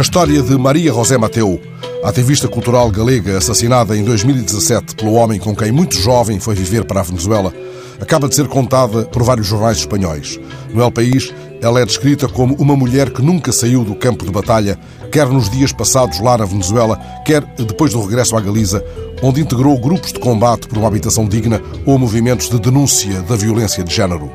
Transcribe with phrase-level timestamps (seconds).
[0.00, 1.60] história de Maria José Mateu,
[2.02, 6.98] ativista cultural galega assassinada em 2017 pelo homem com quem muito jovem foi viver para
[6.98, 7.54] a Venezuela,
[8.00, 10.40] acaba de ser contada por vários jornais espanhóis.
[10.72, 11.32] No El País,
[11.62, 14.76] ela é descrita como uma mulher que nunca saiu do campo de batalha,
[15.12, 18.84] quer nos dias passados lá na Venezuela, quer depois do regresso à Galiza,
[19.22, 23.84] onde integrou grupos de combate por uma habitação digna ou movimentos de denúncia da violência
[23.84, 24.28] de género.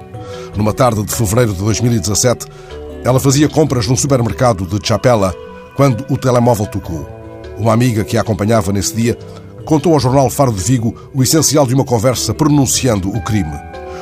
[0.56, 2.48] Numa tarde de fevereiro de 2017,
[3.04, 5.36] ela fazia compras num supermercado de Chapela
[5.80, 7.08] quando o telemóvel tocou.
[7.58, 9.18] Uma amiga que a acompanhava nesse dia
[9.64, 13.58] contou ao jornal Faro de Vigo o essencial de uma conversa pronunciando o crime.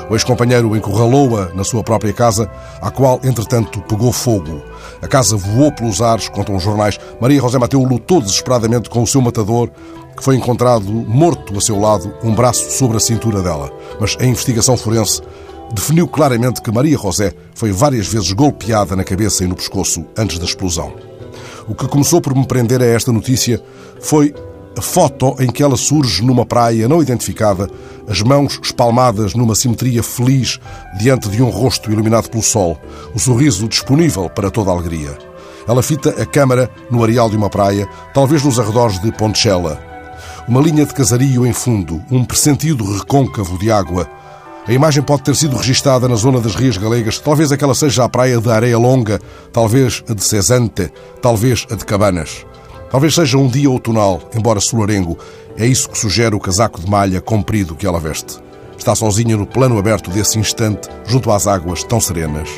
[0.09, 2.49] O ex-companheiro encurralou-a na sua própria casa,
[2.81, 4.59] a qual, entretanto, pegou fogo.
[5.03, 6.99] A casa voou pelos ares, contam os jornais.
[7.21, 9.69] Maria José Mateu lutou desesperadamente com o seu matador,
[10.17, 13.71] que foi encontrado morto a seu lado, um braço sobre a cintura dela.
[13.99, 15.21] Mas a investigação forense
[15.71, 20.39] definiu claramente que Maria José foi várias vezes golpeada na cabeça e no pescoço antes
[20.39, 20.91] da explosão.
[21.67, 23.61] O que começou por me prender a esta notícia
[23.99, 24.33] foi
[24.77, 27.69] a foto em que ela surge numa praia não identificada,
[28.07, 30.59] as mãos espalmadas numa simetria feliz
[30.97, 32.79] diante de um rosto iluminado pelo sol,
[33.13, 35.17] o sorriso disponível para toda a alegria.
[35.67, 39.77] Ela fita a câmara no areal de uma praia, talvez nos arredores de Ponchela.
[40.47, 44.09] Uma linha de casario em fundo, um pressentido recôncavo de água,
[44.67, 47.17] a imagem pode ter sido registada na zona das Rias Galegas.
[47.19, 49.17] Talvez aquela seja a praia de Areia Longa,
[49.53, 52.45] talvez a de Cesante, talvez a de Cabanas.
[52.91, 55.17] Talvez seja um dia outonal, embora solarengo.
[55.55, 58.39] É isso que sugere o casaco de malha comprido que ela veste.
[58.77, 62.49] Está sozinha no plano aberto desse instante, junto às águas tão serenas.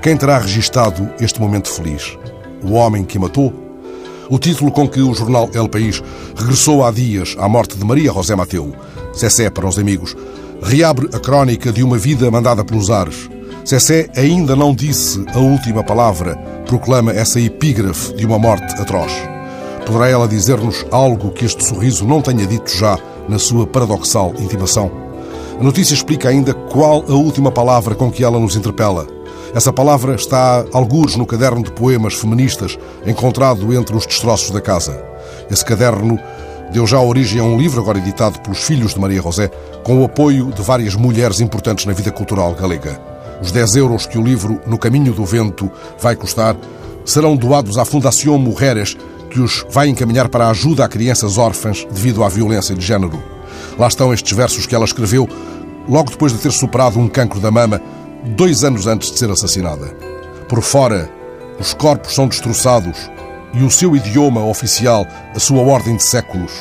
[0.00, 2.16] Quem terá registado este momento feliz?
[2.62, 3.52] O homem que matou?
[4.28, 6.00] O título com que o jornal El País
[6.36, 8.72] regressou há dias à morte de Maria José Mateu,
[9.12, 10.16] Cessé para os amigos,
[10.62, 13.28] reabre a crónica de uma vida mandada pelos ares.
[13.64, 19.12] Cessé ainda não disse a última palavra, proclama essa epígrafe de uma morte atroz.
[19.86, 24.90] Poderá ela dizer-nos algo que este sorriso não tenha dito já na sua paradoxal intimação?
[25.58, 29.06] A notícia explica ainda qual a última palavra com que ela nos interpela.
[29.54, 35.02] Essa palavra está algures no caderno de poemas feministas encontrado entre os destroços da casa.
[35.50, 36.18] Esse caderno
[36.72, 39.48] deu já origem a um livro, agora editado pelos filhos de Maria José,
[39.82, 43.00] com o apoio de várias mulheres importantes na vida cultural galega.
[43.42, 46.56] Os 10 euros que o livro No Caminho do Vento vai custar
[47.04, 48.96] serão doados à Fundação Mujeres,
[49.30, 53.22] que os vai encaminhar para a ajuda a crianças órfãs devido à violência de género.
[53.78, 55.28] Lá estão estes versos que ela escreveu
[55.88, 57.80] logo depois de ter superado um cancro da mama,
[58.36, 59.86] dois anos antes de ser assassinada.
[60.48, 61.10] Por fora,
[61.58, 63.10] os corpos são destroçados,
[63.52, 66.52] e o seu idioma oficial, a sua ordem de séculos.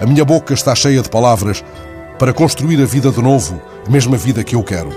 [0.00, 1.64] A minha boca está cheia de palavras
[2.18, 4.90] para construir a vida de novo, a mesma vida que eu quero.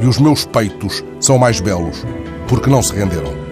[0.00, 2.04] E os meus peitos são mais belos,
[2.48, 3.45] porque não se renderam.